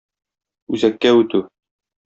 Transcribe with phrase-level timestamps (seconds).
[0.77, 1.45] Үзәккә үтү.